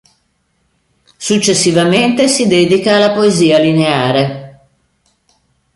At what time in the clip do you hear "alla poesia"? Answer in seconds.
2.95-3.59